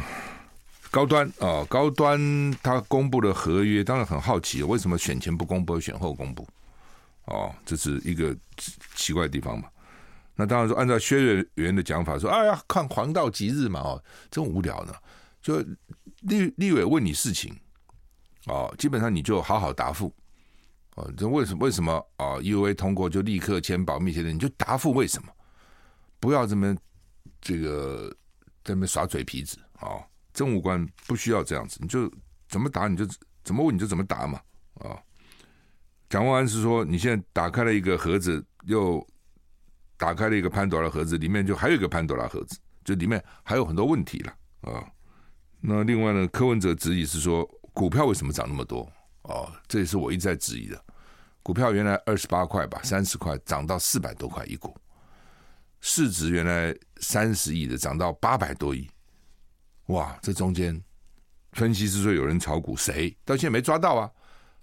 [0.90, 6.46] 高端啊，高端他公布的合约，当然很好奇，为什么选前不公布，选后公布？
[7.24, 8.36] 哦，这是一个
[8.94, 9.68] 奇怪的地方嘛。
[10.42, 14.92] 那当然说，按照薛瑞元的讲法说，哎呀，看黄道吉日嘛，哦，真无聊呢。
[15.40, 15.60] 就
[16.22, 17.56] 立立委问你事情，
[18.46, 20.12] 哦，基本上你就好好答复，
[20.96, 25.28] 哦，这为什么为什么啊？EUA 通过就立刻签保密协定，你就答复为什么？
[26.18, 26.76] 不要这么
[27.40, 28.12] 这个
[28.64, 30.04] 这么耍嘴皮子啊、哦！
[30.34, 32.12] 政务官不需要这样子，你就
[32.48, 33.06] 怎么答你就
[33.44, 34.40] 怎么问你就怎么答嘛，
[34.80, 34.98] 啊、哦？
[36.08, 39.06] 蒋万安是说，你现在打开了一个盒子，又。
[40.02, 44.84] 打开了一个潘多拉盒子，里面就还有一个潘多拉盒子，就里面还有很多问题了啊。
[45.60, 48.80] 那另外呢，柯文哲质疑是说，股票为什么涨那么多？
[49.22, 50.84] 哦，这也是我一再质疑的。
[51.40, 54.76] 股票原来二十八块吧，三十块涨到四百多块一股，
[55.80, 58.90] 市值原来三十亿的涨到八百多亿，
[59.86, 60.18] 哇！
[60.20, 60.82] 这中间
[61.52, 63.16] 分析师说有人炒股，谁？
[63.24, 64.10] 到现在没抓到啊？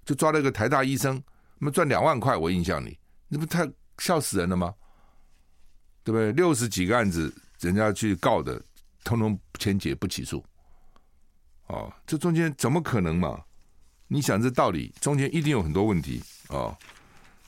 [0.04, 1.14] 就抓了一个台大医生，
[1.58, 2.98] 那么赚两万块，我印象里，
[3.28, 4.74] 那不太笑死人了吗？
[6.02, 6.32] 对不对？
[6.32, 8.60] 六十几个案子，人家去告的，
[9.04, 10.44] 通通签结不起诉。
[11.66, 13.44] 哦，这中间怎么可能嘛？
[14.08, 16.76] 你想这道理，中间一定有很多问题哦。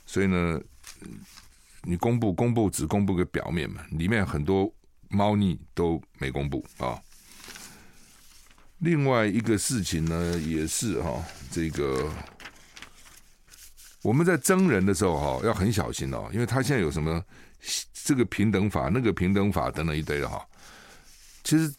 [0.05, 0.61] 所以呢，
[1.81, 4.73] 你公布公布只公布个表面嘛，里面很多
[5.09, 7.01] 猫腻都没公布啊、
[8.77, 12.09] 另外一个事情呢，也是哈、哦，这个
[14.01, 17.23] 我们在征人的时候哈、哦，要很小心哦，因为他现在有什么？
[17.93, 20.45] 这个平等法，那个平等法等等一堆的哈，
[21.43, 21.73] 其实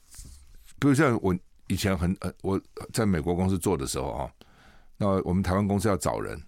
[0.78, 2.60] 比如像我以前很呃，我
[2.92, 4.30] 在美国公司做的时候啊，
[4.96, 6.40] 那我们台湾公司要找人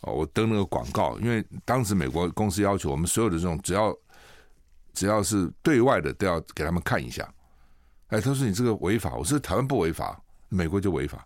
[0.00, 3.96] 哦，我登那个广告，因为当时美国公司要求我们所有的这种只要
[4.92, 7.32] 只要是对外的都要给他们看一下，
[8.08, 11.24] 哎，他说你这个违法，我说台湾不违法，美国就违法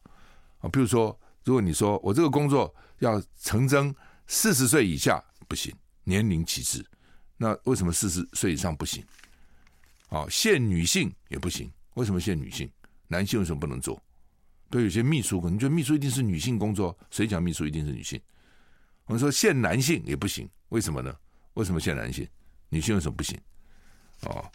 [0.61, 0.68] 啊。
[0.71, 3.95] 比如说，如果你说我这个工作要成征
[4.27, 6.85] 四十岁以下不行，年龄歧视。
[7.42, 9.05] 那为什么四十岁以上不行？
[10.11, 11.68] 啊，限女性也不行。
[11.94, 12.70] 为什么限女性？
[13.09, 14.00] 男性为什么不能做？
[14.70, 18.20] 都，有些秘书可能觉得秘书一定是女性工作，谁讲秘书一定是女性？
[19.07, 21.12] 我们说限男性也不行，为什么呢？
[21.55, 22.24] 为什么限男性？
[22.68, 23.37] 女性为什么不行？
[24.20, 24.48] 哦，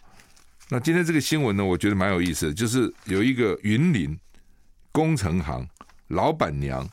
[0.70, 4.18] 那今天这个新闻呢，我觉得蛮有意思的，就是有一个云林
[4.92, 5.68] 工程行
[6.06, 6.88] 老板娘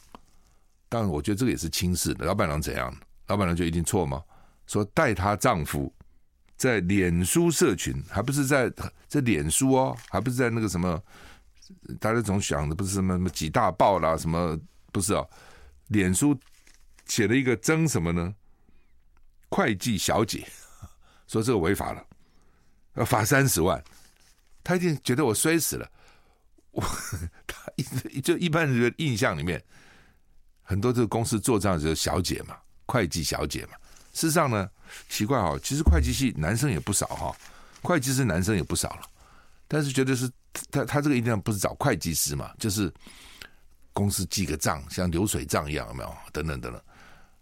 [0.89, 2.25] 当然，我觉得这个也是轻视的。
[2.25, 2.93] 老板娘怎样？
[3.27, 4.21] 老板娘就一定错吗？
[4.67, 5.93] 说带她丈夫
[6.58, 8.71] 在脸书社群，还不是在
[9.08, 11.01] 这脸书哦，还不是在那个什么？
[11.99, 14.60] 大家总想的不是什么什么几大报啦，什么
[14.91, 15.28] 不是哦？
[15.88, 16.38] 脸书
[17.08, 18.34] 写了一个征什么呢？
[19.49, 20.47] 会计小姐
[21.28, 22.06] 说这个违法了，
[22.95, 23.84] 要罚三十万。
[24.63, 25.89] 他一定觉得我摔死了。
[26.71, 26.84] 我
[27.47, 27.71] 他
[28.12, 29.63] 一就一般人的印象里面。
[30.62, 33.73] 很多这个公司做账就是小姐嘛，会计小姐嘛。
[34.15, 34.67] 事实上呢，
[35.10, 37.36] 奇怪哈，其实会计系男生也不少哈，
[37.84, 39.01] 会计师男生也不少了。
[39.67, 40.32] 但是觉得是
[40.71, 42.91] 他他这个一定要不是找会计师嘛，就是
[43.91, 46.17] 公司记个账，像流水账一样，有没有？
[46.32, 46.82] 等等等等。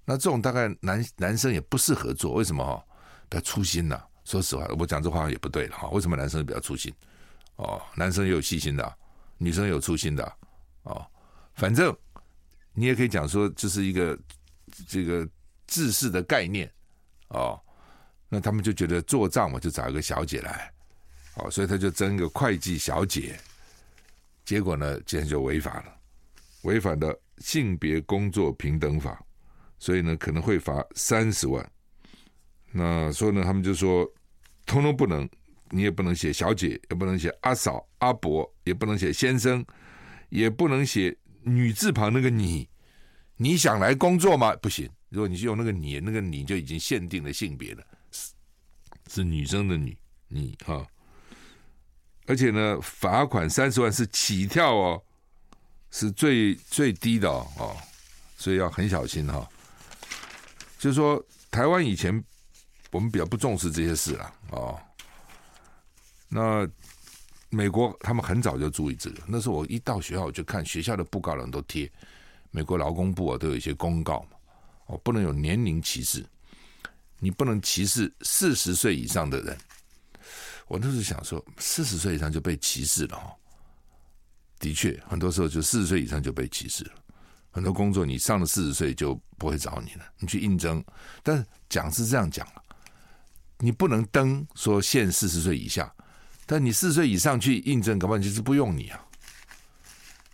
[0.03, 2.83] 那这种大概男男生也不适合做，为什么哈？
[3.29, 4.01] 比较粗心呐。
[4.25, 5.87] 说实话，我讲这话也不对了哈。
[5.89, 6.91] 为什么男生比较粗心？
[7.57, 8.93] 哦，男生也有细心的，
[9.37, 10.33] 女生也有粗心的
[10.81, 11.05] 哦，
[11.53, 11.95] 反正。
[12.75, 14.17] 你也可以讲说，就是一个
[14.87, 15.29] 这个
[15.73, 16.71] 制式的概念
[17.29, 17.59] 哦。
[18.29, 20.71] 那他们就觉得做账嘛，就找一个小姐来，
[21.35, 23.35] 哦，所以他就征一个会计小姐。
[24.45, 25.95] 结果呢，竟然就违法了，
[26.61, 29.19] 违反了性别工作平等法，
[29.79, 31.67] 所以呢，可能会罚三十万。
[32.71, 34.07] 那所以呢，他们就说，
[34.65, 35.27] 通通不能，
[35.69, 39.65] 你也不能写小姐，也不能写阿嫂、阿伯，也不能写先生，
[40.29, 41.17] 也不能写。
[41.45, 42.69] 女字旁那个你，
[43.35, 44.55] 你想来工作吗？
[44.55, 44.89] 不行。
[45.13, 48.31] 如果你是用那个你，那个你就已经限定了性别了，是
[49.09, 49.95] 是女生的女
[50.27, 50.83] 你哈。
[52.25, 55.03] 而且呢，罚款三十万是起跳哦，
[55.91, 57.77] 是最最低的哦，哦，
[58.37, 59.47] 所以要很小心哈。
[60.79, 62.23] 就是说，台湾以前
[62.91, 64.81] 我们比较不重视这些事了哦。
[66.27, 66.67] 那。
[67.55, 71.87] 美国他们很早就注意这个，那时候我一到学校我就看学校的布告栏都贴，
[72.49, 74.29] 美国劳工部啊都有一些公告嘛，
[74.85, 76.25] 哦，不能有年龄歧视，
[77.19, 79.57] 你不能歧视四十岁以上的人。
[80.67, 83.33] 我那时候想说，四十岁以上就被歧视了哈。
[84.59, 86.91] 的确，很多时候就四十岁以上就被歧视了，
[87.51, 90.83] 很多工作你上了四十岁就不会找你了，你去应征，
[91.21, 92.47] 但是讲是这样讲，
[93.59, 95.93] 你不能登说限四十岁以下。
[96.45, 99.05] 但你四十岁以上去应征，搞不好就是不用你啊。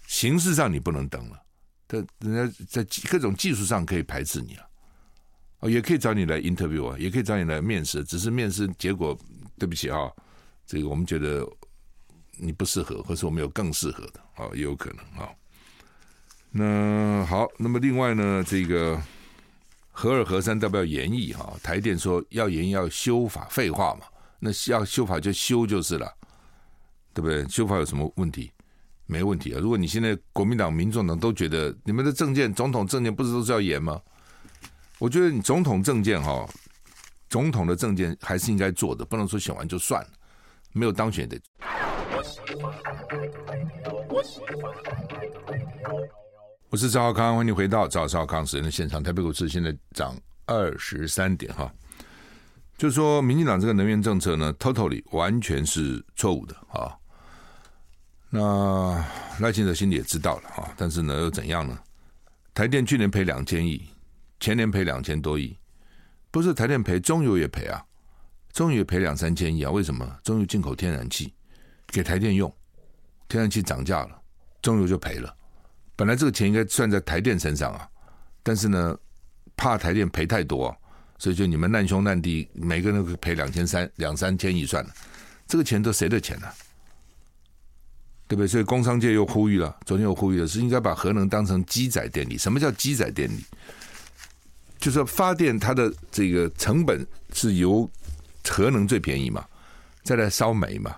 [0.08, 1.40] 形式上你不能登了，
[1.92, 4.66] 但人家在各种技术上可以排斥你啊。
[5.62, 9.18] 哦，也可以找你来 interview 啊，也可以找你来面试，只是面试结果
[9.58, 10.10] 对不起啊，
[10.68, 11.46] 这个我们觉得
[12.38, 15.30] 你不适合，或是我们有更适合的啊，也有可能啊。
[16.52, 19.02] 那好，那么另外呢，这个
[19.92, 21.54] 合二合三要不要延役哈？
[21.62, 24.06] 台电说要演要修法，废话嘛。
[24.40, 26.10] 那要修法就修就是了，
[27.14, 27.46] 对不对？
[27.50, 28.50] 修法有什么问题？
[29.10, 29.60] 没问题啊！
[29.60, 34.00] 如果你现在国民党、民众党都觉得你们的政见、总统政见不是都是要严吗？
[35.00, 36.48] 我觉得你总统政见哈，
[37.28, 40.10] 总统的政见还是应该做的，不能说选完就算了，
[40.74, 41.42] 没有当选的。
[46.70, 49.02] 我是赵少康，欢迎回到赵少康时间的现场。
[49.02, 51.74] 台北股市现在涨二十三点哈。
[52.78, 56.96] 就是说，民进党这个能源政策呢，totally 完全是错误的啊。
[58.30, 59.04] 那
[59.40, 61.78] 赖清德心里也知道了啊，但是呢，又怎样呢？
[62.54, 63.90] 台电去年赔两千亿，
[64.40, 65.58] 前年赔两千多亿，
[66.30, 67.84] 不是台电赔，中油也赔啊，
[68.54, 69.72] 中油也赔两三千亿啊。
[69.72, 70.18] 为什么？
[70.24, 71.34] 中油进口天然气
[71.88, 72.54] 给台电用，
[73.28, 74.22] 天然气涨价了，
[74.62, 75.36] 中油就赔了。
[75.96, 77.90] 本来这个钱应该算在台电身上啊，
[78.44, 78.98] 但是呢，
[79.56, 80.76] 怕台电赔太多。
[81.18, 84.94] 所以就你们难兄难弟，每个人都赔两千三两三千亿算了，
[85.46, 86.48] 这个钱都谁的钱呢、
[88.30, 88.48] 对不对？
[88.48, 92.38] 所以工商界又呼吁了，昨天又呼吁了，是应该把核能当成机载电力。
[92.38, 93.44] 什么叫机载电力？
[94.78, 97.90] 就是发电它的这个成本是由
[98.48, 99.44] 核能最便宜嘛，
[100.04, 100.96] 再来烧煤嘛，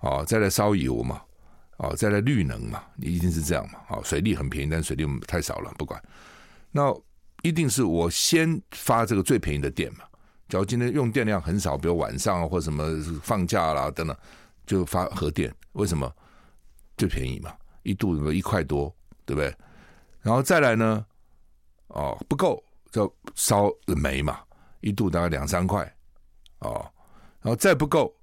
[0.00, 1.20] 哦，再来烧油嘛，
[1.78, 3.80] 哦，再来绿能嘛，你一定是这样嘛？
[3.88, 6.00] 哦，水利很便宜，但水利太少了，不管
[6.70, 6.94] 那。
[7.44, 10.00] 一定是我先发这个最便宜的电嘛？
[10.48, 12.84] 假如今天用电量很少，比如晚上啊或什么
[13.22, 14.16] 放假啦等等，
[14.66, 15.54] 就发核电。
[15.74, 16.12] 为什么？
[16.98, 18.94] 最便宜嘛，一度什么一块多，
[19.24, 19.56] 对不对？
[20.20, 21.06] 然后再来呢，
[21.86, 24.40] 哦不够就烧煤嘛，
[24.80, 25.82] 一度大概两三块，
[26.58, 26.80] 哦，
[27.40, 28.14] 然后再不够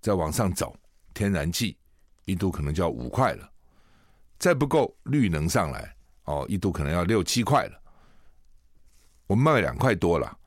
[0.00, 0.74] 再往上走，
[1.12, 1.76] 天然气
[2.24, 3.48] 一度可能就要五块了，
[4.38, 5.94] 再不够绿能上来，
[6.24, 7.80] 哦一度可能要六七块了。
[9.26, 10.38] 我们卖两块多了，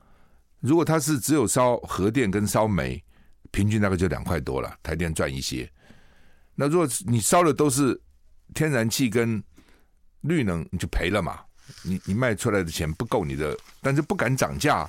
[0.60, 3.02] 如果它是只有烧核电跟烧煤，
[3.50, 5.70] 平均大概就两块多了，台电赚一些。
[6.60, 7.98] 那如果你烧的都是
[8.52, 9.40] 天然气跟
[10.22, 11.38] 绿能，你就赔了嘛，
[11.84, 14.84] 你你卖出来的钱不够你的，但是不敢涨价，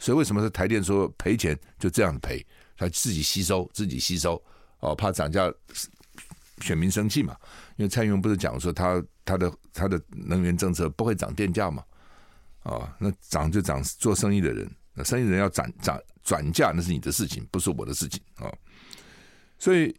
[0.00, 2.44] 所以为什么是台电说赔钱就这样赔，
[2.76, 4.42] 他自己吸收自己吸收
[4.80, 5.48] 哦，怕涨价
[6.60, 7.36] 选民生气嘛。
[7.76, 11.84] 因为蔡英文不是讲说他他的他的能源政策不会涨电价嘛？
[12.64, 18.52] 啊，那涨就涨，做生意的人，那生意人要涨涨转价，那是你的事情，不是我的事情啊。
[19.60, 19.94] 所以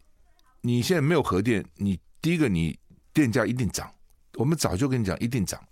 [0.66, 2.74] 你现在没有核电，你第一个你
[3.12, 3.86] 电价一定涨，
[4.36, 5.62] 我们早就跟你讲一定涨。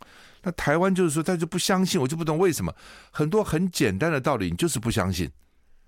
[0.43, 2.74] 那台湾就是说他就不相信，我就不懂为什么
[3.11, 5.30] 很多很简单的道理你就是不相信，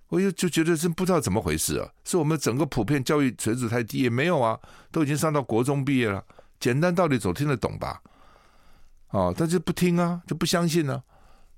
[0.09, 4.59] 我就就觉得真不知道怎么回事啊，是我们整个普遍教育水准太低也没有啊，
[4.91, 6.25] 都已经上到国中毕业了，
[6.59, 8.01] 简单道理总听得懂吧？
[9.11, 11.03] 哦，他就不听啊，就不相信呢、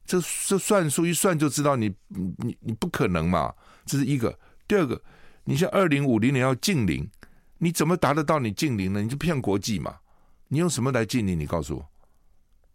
[0.04, 3.54] 这这算数一算就知道你你你不可能嘛。
[3.86, 4.36] 这是一个。
[4.68, 5.00] 第二个，
[5.44, 7.08] 你像二零五零年要净零，
[7.58, 9.00] 你怎么达得到你近邻呢？
[9.02, 9.96] 你就骗国际嘛。
[10.48, 11.38] 你用什么来近邻？
[11.38, 11.88] 你告诉我，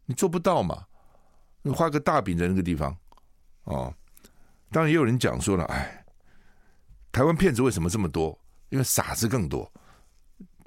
[0.06, 0.86] 你做不到嘛。
[1.62, 2.96] 你画个大饼在那个地方，
[3.64, 3.94] 哦。
[4.72, 6.06] 当然也有人讲说了，哎，
[7.12, 8.38] 台湾骗子为什么这么多？
[8.70, 9.72] 因为傻子更多。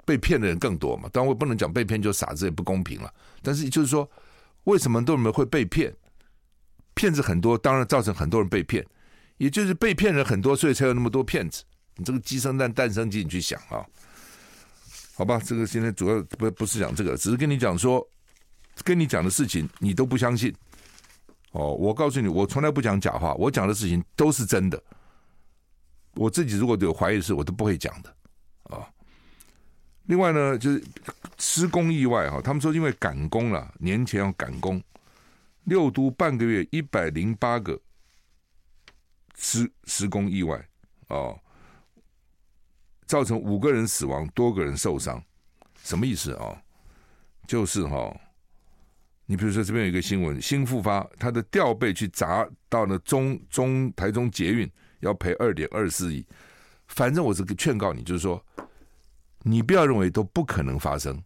[0.05, 1.09] 被骗的人更多嘛？
[1.11, 3.11] 当然我不能讲被骗就傻子也不公平了。
[3.41, 4.07] 但是就是说，
[4.65, 5.91] 为什么多人会被骗？
[6.93, 8.85] 骗子很多，当然造成很多人被骗。
[9.37, 11.63] 也就是被骗人很多，所以才有那么多骗子。
[11.95, 13.83] 你这个鸡生蛋，蛋生鸡，你去想啊？
[15.15, 18.05] 好吧，这个现在主要不不是讲这个，只是跟你讲说，
[18.83, 20.53] 跟你讲的事情你都不相信。
[21.51, 24.81] 哦，我告诉你，我从来不讲假话，我讲的事情都是真的。
[26.15, 28.13] 我自己如果有怀疑的事，我都不会讲的
[28.63, 28.85] 啊。
[30.03, 30.83] 另外呢，就是
[31.37, 34.83] 施工意外哈，他们说因为赶工了，年前要赶工，
[35.63, 37.79] 六都半个月一百零八个
[39.37, 40.61] 施施工意外
[41.07, 41.39] 哦，
[43.05, 45.23] 造成五个人死亡，多个人受伤，
[45.81, 46.55] 什么意思啊？
[47.47, 48.15] 就是哈，
[49.25, 56.25] 你比如说这边有一个新闻，新复发，他的吊背去砸到了中中台中捷运，要赔二点二四亿，
[56.87, 58.43] 反正我这个劝告你，就是说。
[59.47, 61.23] 你不要认为都不可能发生，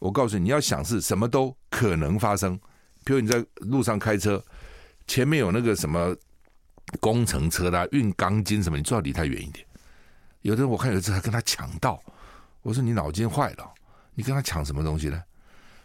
[0.00, 2.58] 我告诉你，你要想是什么都可能发生。
[3.04, 4.44] 比如你在路上开车，
[5.06, 6.12] 前面有那个什么
[6.98, 9.64] 工程车啦、运钢筋什么，你最好离他远一点。
[10.42, 12.02] 有的人我看有一次还跟他抢道，
[12.62, 13.72] 我说你脑筋坏了，
[14.14, 15.22] 你跟他抢什么东西呢？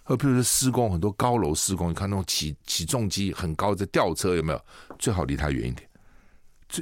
[0.03, 4.66] 呃，比如说施工很多高楼施工，你看那种起起重机很高的吊车有没有？
[4.97, 5.89] 最好离他远一点。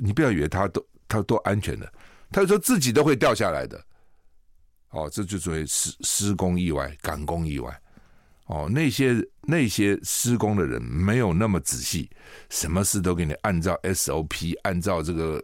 [0.02, 1.92] 你不要以为他都他都安全的，
[2.32, 3.84] 他说自己都会掉下来的。
[4.90, 7.82] 哦，这就作为施施工意外、赶工意外。
[8.46, 12.10] 哦，那些那些施工的人没有那么仔细，
[12.50, 15.44] 什么事都给你按照 SOP，按照这个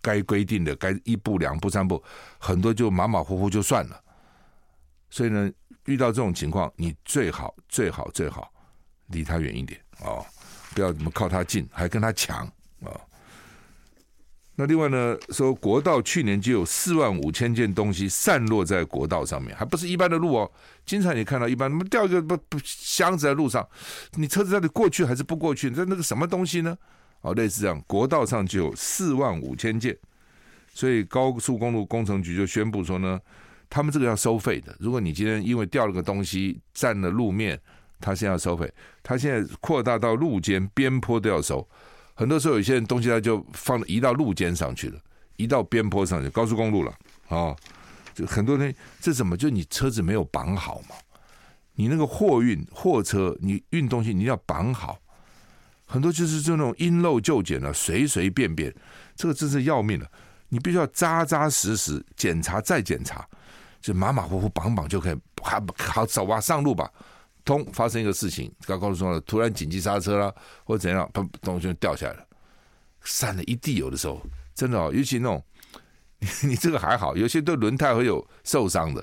[0.00, 2.02] 该规定的该一步两步三步，
[2.38, 4.00] 很多就马马虎虎就算了。
[5.10, 5.50] 所以呢，
[5.84, 8.52] 遇到这种情况，你最好最好最好
[9.08, 10.24] 离他远一点哦，
[10.74, 12.52] 不要怎么靠他近，还跟他抢啊。
[12.82, 13.00] 哦
[14.60, 20.50] 那另外呢，说国道去年就有四万五千件东西散落在国道上面，还不是一般的路哦。
[20.84, 23.64] 经常你看到一般，那么掉一个不不箱子在路上，
[24.14, 25.70] 你车子到底过去还是不过去？
[25.70, 26.76] 这那个什么东西呢？
[27.20, 29.96] 哦，类似这样，国道上就有四万五千件，
[30.72, 33.20] 所以高速公路工程局就宣布说呢，
[33.68, 34.74] 他们这个要收费的。
[34.78, 37.60] 如果你今天因为掉了个东西占了路面，
[38.00, 41.66] 他现在要收费，他现在扩大到路肩边坡都要收。
[42.14, 45.00] 很多时候，有些人东西他就放移到路肩上去了，
[45.36, 46.90] 移到边坡上去，高速公路了
[47.28, 47.56] 啊、哦！
[48.14, 50.96] 就很多人，这怎么就你车子没有绑好嘛？
[51.74, 54.98] 你那个货运货车，你运东西你要绑好。
[55.88, 58.72] 很多就是就那种因漏就简了，随随便便，
[59.16, 60.06] 这个真是要命了。
[60.50, 63.26] 你必须要扎扎实实检查再检查，
[63.80, 66.92] 就马马虎虎绑绑就可以，好好走啊，上路吧。
[67.42, 70.34] 通发生一个事情，刚告诉说了，突然紧急刹车了，
[70.64, 72.26] 或者怎样，砰，东西就掉下来了，
[73.02, 73.76] 散了一地。
[73.76, 74.20] 有的时候
[74.54, 75.42] 真的哦，尤其那种
[76.18, 79.02] 你你这个还好，有些对轮胎会有受伤的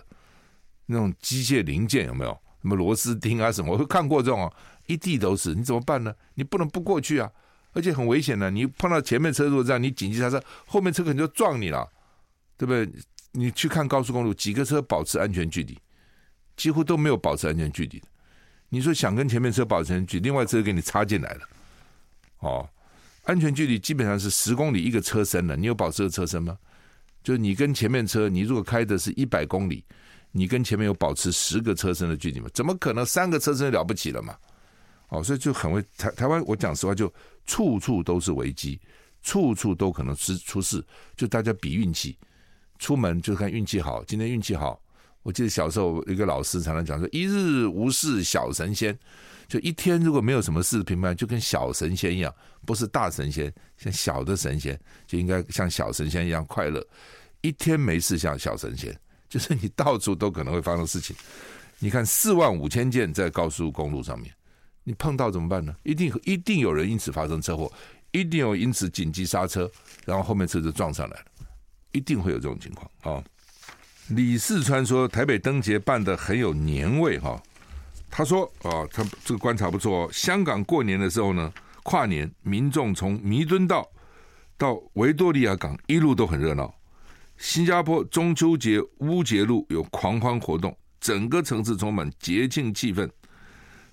[0.85, 2.37] 那种机械零件有没有？
[2.61, 3.71] 什么螺丝钉啊什么？
[3.71, 4.51] 我会看过这种，
[4.87, 5.53] 一地都是。
[5.53, 6.13] 你怎么办呢？
[6.33, 7.31] 你不能不过去啊，
[7.73, 8.49] 而且很危险的。
[8.51, 11.87] 你碰到前面车如果这样，你紧急刹车，后面车可能就撞你了，
[12.57, 12.89] 对不对？
[13.31, 15.77] 你去看高速公路，几个车保持安全距离，
[16.55, 18.07] 几乎都没有保持安全距离的。
[18.69, 21.41] 你说想跟前面车保持安全距离，另外车给你插进来了，
[22.39, 22.69] 哦，
[23.23, 25.55] 安全距离基本上是十公里一个车身了。
[25.55, 26.57] 你有保持的车身吗？
[27.23, 29.83] 就你跟前面车，你如果开的是一百公里，
[30.31, 32.47] 你跟前面有保持十个车身的距离吗？
[32.53, 34.37] 怎么可能三个车身了不起了嘛？
[35.09, 37.11] 哦，所以就很危台台湾，我讲实话，就
[37.45, 38.79] 处处都是危机，
[39.21, 40.83] 处处都可能出出事，
[41.15, 42.17] 就大家比运气，
[42.79, 44.81] 出门就看运气好，今天运气好。
[45.23, 48.97] 我记得小时候一个老师常常讲说：“一日无事小神仙。”
[49.47, 52.33] 就一天如果没有什么事，平凡就跟小神仙一样，
[52.65, 56.83] 不是大神仙，像小的神仙就应该像小神仙一样快乐。
[57.41, 58.95] 一天没事像小神仙，
[59.29, 61.15] 就是你到处都可能会发生事情。
[61.77, 64.33] 你看四万五千件在高速公路上面，
[64.85, 65.75] 你碰到怎么办呢？
[65.83, 67.69] 一定一定有人因此发生车祸，
[68.11, 69.69] 一定有因此紧急刹车，
[70.05, 71.25] 然后后面车子撞上来了，
[71.91, 73.23] 一定会有这种情况啊、
[74.09, 77.41] 李四川说台北灯节办得很有年味哈。
[78.11, 80.07] 他说啊，他这个观察不错。
[80.13, 81.51] 香港过年的时候呢，
[81.83, 83.89] 跨年民众从弥敦道
[84.55, 86.73] 到维多利亚港一路都很热闹。
[87.37, 93.09] 新加坡中秋节乌节路有狂欢活动，整个城市充满节庆气氛。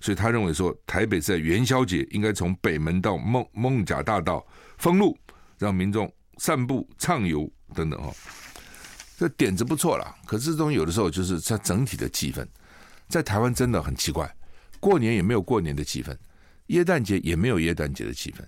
[0.03, 4.45] 所以他认为说，台北在元宵节应该从北门到艋艋舺大道
[4.77, 5.17] 封路，
[5.59, 8.13] 让民众散步畅游等等哈。
[9.17, 12.45] 这点子不错啦，可是这种有的时候就是它整体的气氛。
[13.09, 14.29] 在台湾真的很奇怪，
[14.81, 16.17] 过年也没有过年的气氛，
[16.67, 18.43] 耶诞节也没有耶诞节的气氛，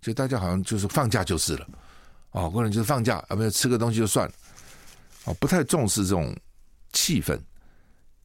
[0.00, 1.68] 就大家好像就是放假就是了，
[2.32, 4.34] 哦，过年就是放假，啊，没有吃个东西就算了，
[5.26, 6.36] 哦，不太重视这种
[6.92, 7.38] 气氛。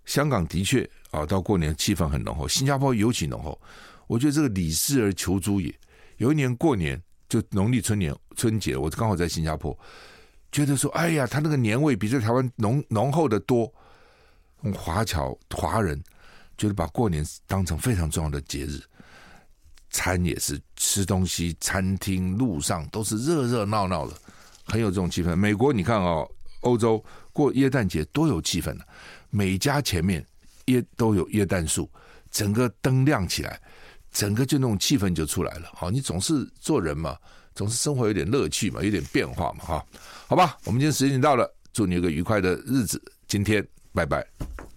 [0.06, 3.60] 香港的确啊，到过年气氛很浓厚，新加坡尤其浓厚。
[4.08, 5.74] 我觉得这个李氏而求诸也，
[6.18, 9.78] 有一年过年就农历春年春节，我刚好在新加坡，
[10.52, 13.72] 觉得说，哎呀，他那个年味比在台湾浓浓厚的多。
[14.76, 16.00] 华侨华人
[16.56, 18.80] 觉得把过年当成非常重要的节日，
[19.90, 24.16] 餐也是吃东西，餐厅路上都是热热闹闹的，
[24.66, 25.36] 很有这种气氛。
[25.36, 27.04] 美国你看哦，欧洲
[27.34, 28.84] 过耶诞节多有气氛呢，
[29.32, 30.24] 每家前面
[30.96, 31.90] 都有椰蛋树，
[32.30, 33.60] 整个灯亮起来，
[34.12, 35.72] 整个就那种气氛就出来了。
[35.74, 37.18] 好，你总是做人嘛，
[37.56, 39.86] 总是生活有点乐趣嘛，有点变化嘛，哈，
[40.28, 44.51] 好吧，我们今天时间到了，祝你有个愉快的日子，今天拜拜。